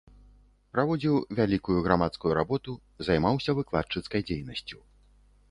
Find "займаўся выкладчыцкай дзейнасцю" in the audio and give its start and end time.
3.09-4.77